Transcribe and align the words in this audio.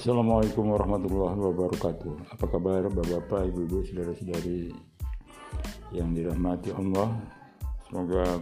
Assalamualaikum 0.00 0.72
warahmatullahi 0.72 1.36
wabarakatuh. 1.36 2.32
Apa 2.32 2.48
kabar 2.48 2.88
Bapak-bapak, 2.88 3.52
Ibu-ibu, 3.52 3.84
saudara-saudari 3.84 4.72
yang 5.92 6.16
dirahmati 6.16 6.72
Allah? 6.72 7.20
Semoga 7.84 8.40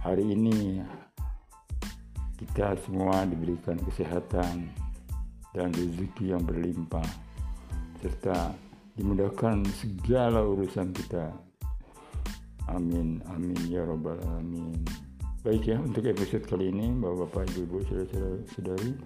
hari 0.00 0.24
ini 0.24 0.80
kita 2.40 2.80
semua 2.80 3.28
diberikan 3.28 3.76
kesehatan 3.84 4.72
dan 5.52 5.68
rezeki 5.76 6.32
yang 6.32 6.40
berlimpah 6.40 7.04
serta 8.00 8.56
dimudahkan 8.96 9.68
segala 9.76 10.48
urusan 10.48 10.96
kita. 10.96 11.28
Amin, 12.72 13.20
amin 13.28 13.68
ya 13.68 13.84
robbal 13.84 14.16
alamin. 14.32 14.80
Baik 15.44 15.60
ya, 15.60 15.76
untuk 15.76 16.08
episode 16.08 16.48
kali 16.48 16.72
ini, 16.72 16.88
Bapak-bapak, 16.96 17.52
Ibu-ibu, 17.52 17.84
saudara-saudari, 17.84 18.96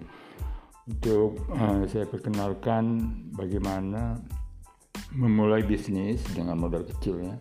untuk 0.89 1.37
uh, 1.53 1.85
saya 1.85 2.09
perkenalkan 2.09 3.05
bagaimana 3.37 4.17
memulai 5.13 5.61
bisnis 5.61 6.23
dengan 6.33 6.57
modal 6.57 6.87
kecil 6.87 7.21
ya. 7.21 7.35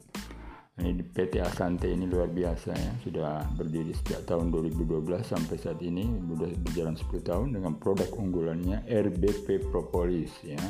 Ini 0.80 0.97
PT 1.13 1.45
Asante 1.45 1.93
ini 1.93 2.09
luar 2.09 2.33
biasa 2.33 2.73
ya, 2.73 2.93
sudah 3.05 3.45
berdiri 3.53 3.93
sejak 3.93 4.25
tahun 4.25 4.49
2012 4.49 5.21
sampai 5.21 5.61
saat 5.61 5.77
ini 5.85 6.09
sudah 6.09 6.49
berjalan 6.57 6.96
10 6.96 7.21
tahun 7.21 7.49
dengan 7.52 7.77
produk 7.77 8.09
unggulannya 8.16 8.88
RBP 8.88 9.68
Propolis 9.68 10.33
ya. 10.41 10.61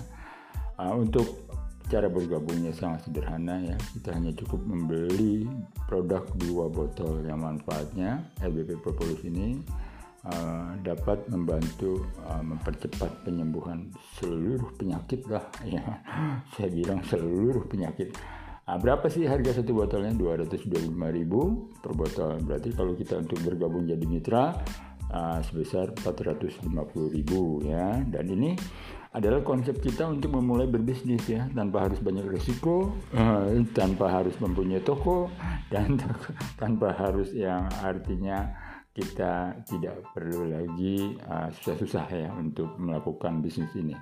Uh, 0.82 0.98
untuk 0.98 1.46
cara 1.86 2.10
bergabungnya 2.10 2.74
sangat 2.74 3.06
sederhana 3.06 3.62
ya, 3.62 3.78
kita 3.94 4.10
hanya 4.10 4.34
cukup 4.34 4.62
membeli 4.66 5.46
produk 5.86 6.26
dua 6.42 6.66
botol 6.66 7.22
yang 7.22 7.46
manfaatnya 7.46 8.26
RBP 8.42 8.82
Propolis 8.82 9.22
ini 9.22 9.62
uh, 10.26 10.76
dapat 10.84 11.24
membantu 11.32 12.04
uh, 12.26 12.42
mempercepat 12.44 13.24
penyembuhan 13.24 13.88
seluruh 14.20 14.74
penyakit 14.76 15.24
lah 15.30 15.44
ya. 15.66 15.82
Saya 16.56 16.68
bilang 16.68 17.00
seluruh 17.06 17.64
penyakit. 17.68 18.12
Nah, 18.70 18.78
berapa 18.78 19.10
sih 19.10 19.26
harga 19.26 19.58
satu 19.58 19.74
botolnya? 19.74 20.14
225.000 20.14 20.94
per 21.82 21.92
botol. 21.96 22.38
Berarti 22.38 22.70
kalau 22.70 22.94
kita 22.94 23.18
untuk 23.18 23.42
bergabung 23.42 23.82
jadi 23.82 24.06
mitra 24.06 24.54
uh, 25.10 25.42
sebesar 25.42 25.90
450.000 25.98 26.70
ya. 27.66 27.98
Dan 28.06 28.24
ini 28.30 28.54
adalah 29.10 29.42
konsep 29.42 29.82
kita 29.82 30.06
untuk 30.06 30.38
memulai 30.38 30.70
berbisnis 30.70 31.26
ya. 31.26 31.50
Tanpa 31.50 31.90
harus 31.90 31.98
banyak 31.98 32.30
risiko 32.30 32.94
uh, 33.10 33.50
tanpa 33.74 34.06
harus 34.06 34.38
mempunyai 34.38 34.86
toko 34.86 35.26
dan 35.66 35.98
tanpa 36.62 36.94
harus 36.94 37.34
yang 37.34 37.66
artinya 37.82 38.69
kita 38.90 39.54
tidak 39.70 40.02
perlu 40.10 40.50
lagi 40.50 41.14
uh, 41.22 41.46
susah-susah 41.54 42.06
uh, 42.10 42.18
ya 42.26 42.30
untuk 42.34 42.74
melakukan 42.74 43.38
bisnis 43.38 43.70
ini. 43.78 43.94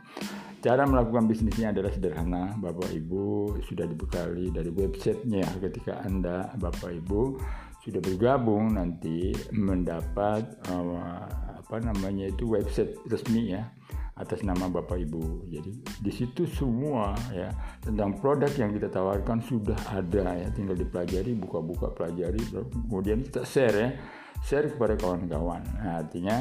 Cara 0.65 0.89
melakukan 0.89 1.29
bisnisnya 1.29 1.71
adalah 1.71 1.93
sederhana, 1.93 2.57
Bapak 2.57 2.91
Ibu 2.91 3.61
sudah 3.69 3.85
dibekali 3.85 4.49
dari 4.51 4.73
websitenya 4.73 5.45
ketika 5.61 6.03
Anda 6.03 6.51
Bapak 6.57 6.89
Ibu 7.05 7.21
sudah 7.85 8.01
bergabung 8.03 8.75
nanti 8.75 9.37
mendapat 9.55 10.45
uh, 10.73 11.25
apa 11.61 11.77
namanya 11.85 12.33
itu 12.33 12.49
website 12.49 12.97
resmi 13.13 13.53
ya 13.53 13.69
atas 14.19 14.43
nama 14.43 14.67
Bapak 14.67 14.99
Ibu. 14.99 15.47
Jadi 15.53 15.85
di 16.03 16.13
situ 16.13 16.49
semua 16.49 17.15
ya 17.31 17.53
tentang 17.85 18.19
produk 18.19 18.51
yang 18.57 18.75
kita 18.75 18.91
tawarkan 18.91 19.39
sudah 19.45 19.79
ada 19.95 20.35
ya, 20.35 20.49
tinggal 20.51 20.75
dipelajari, 20.75 21.39
buka-buka 21.39 21.95
pelajari, 21.95 22.43
kemudian 22.91 23.23
kita 23.23 23.47
share 23.47 23.77
ya 23.79 23.91
share 24.45 24.69
kepada 24.71 24.95
kawan-kawan. 24.99 25.63
Nah, 25.81 26.05
artinya 26.05 26.37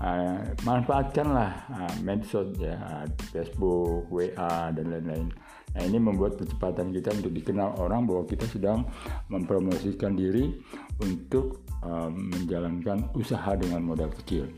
uh, 0.00 0.38
manfaatkanlah 0.64 1.52
uh, 1.72 1.94
medsos 2.04 2.56
ya, 2.56 3.06
Facebook, 3.32 4.08
WA 4.12 4.72
dan 4.72 4.86
lain-lain. 4.92 5.28
Nah, 5.76 5.82
ini 5.84 5.98
membuat 6.00 6.40
percepatan 6.40 6.92
kita 6.92 7.12
untuk 7.12 7.32
dikenal 7.36 7.76
orang 7.76 8.08
bahwa 8.08 8.24
kita 8.24 8.48
sedang 8.48 8.88
mempromosikan 9.28 10.16
diri 10.16 10.56
untuk 11.04 11.66
menjalankan 11.86 13.14
usaha 13.14 13.54
dengan 13.54 13.78
modal 13.86 14.10
kecil. 14.10 14.50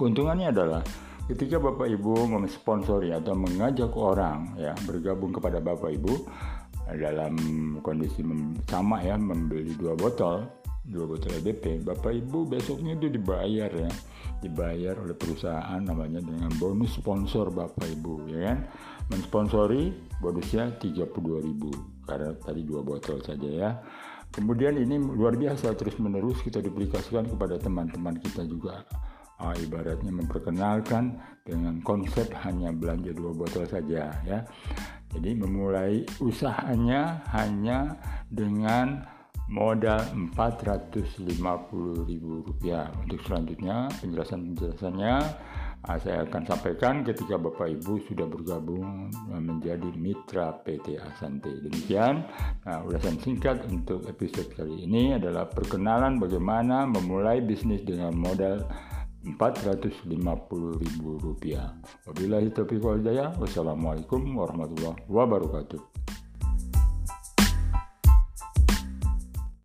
Keuntungannya 0.00 0.48
adalah 0.48 0.80
ketika 1.28 1.60
Bapak 1.60 1.92
Ibu 1.92 2.24
memsponsori 2.24 3.12
atau 3.12 3.36
mengajak 3.36 3.92
orang 3.92 4.56
ya 4.56 4.72
bergabung 4.88 5.28
kepada 5.28 5.60
Bapak 5.60 5.92
Ibu 5.92 6.24
dalam 6.96 7.36
kondisi 7.84 8.24
sama 8.64 9.04
ya 9.04 9.20
membeli 9.20 9.76
dua 9.76 9.92
botol 9.92 10.48
dua 10.88 11.04
botol 11.04 11.36
EBP 11.44 11.84
Bapak 11.84 12.16
Ibu 12.16 12.48
besoknya 12.48 12.96
itu 12.96 13.12
dibayar 13.12 13.68
ya. 13.68 13.92
Dibayar 14.40 14.94
oleh 15.04 15.12
perusahaan 15.12 15.80
namanya 15.82 16.24
dengan 16.24 16.48
bonus 16.56 16.96
sponsor 16.96 17.52
Bapak 17.52 17.84
Ibu 17.84 18.32
ya 18.32 18.52
kan? 18.52 18.58
Mensponsori 19.12 19.92
bonusnya 20.20 20.76
32.000 20.80 22.08
karena 22.08 22.32
tadi 22.40 22.60
dua 22.64 22.80
botol 22.80 23.20
saja 23.20 23.48
ya. 23.48 23.70
Kemudian 24.32 24.76
ini 24.76 25.00
luar 25.00 25.36
biasa 25.36 25.72
terus 25.76 25.96
menerus 25.96 26.40
kita 26.44 26.60
duplikasikan 26.60 27.28
kepada 27.28 27.56
teman-teman 27.56 28.16
kita 28.20 28.44
juga. 28.44 28.84
Uh, 29.38 29.54
ibaratnya 29.54 30.10
memperkenalkan 30.10 31.14
dengan 31.46 31.78
konsep 31.86 32.26
hanya 32.42 32.74
belanja 32.74 33.14
dua 33.14 33.30
botol 33.30 33.64
saja 33.70 34.10
ya. 34.26 34.38
Jadi 35.14 35.30
memulai 35.38 36.04
usahanya 36.20 37.22
hanya 37.32 37.96
dengan 38.28 39.17
modal 39.48 40.04
Rp450.000 40.36 42.24
untuk 43.00 43.20
selanjutnya 43.24 43.88
penjelasan-penjelasannya 44.04 45.14
ah, 45.88 45.98
saya 46.04 46.28
akan 46.28 46.42
sampaikan 46.44 47.00
ketika 47.00 47.40
Bapak 47.40 47.72
Ibu 47.80 48.04
sudah 48.04 48.28
bergabung 48.28 49.08
menjadi 49.32 49.88
mitra 49.96 50.52
PT 50.60 51.00
Asante 51.00 51.48
demikian 51.64 52.28
nah, 52.68 52.84
ulasan 52.84 53.16
singkat 53.24 53.64
untuk 53.72 54.04
episode 54.04 54.52
kali 54.52 54.84
ini 54.84 55.16
adalah 55.16 55.48
perkenalan 55.48 56.20
bagaimana 56.20 56.84
memulai 56.84 57.40
bisnis 57.40 57.80
dengan 57.88 58.12
modal 58.12 58.68
Rp450.000 59.24 61.02
Wabillahi 62.06 62.48
taufiq 62.54 62.80
wal 62.80 63.02
hidayah. 63.02 63.34
Wassalamualaikum 63.36 64.22
warahmatullahi 64.38 65.04
wabarakatuh 65.10 66.07